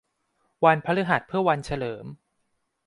[0.65, 2.05] วันพฤหัสเพื่อวันเฉลิม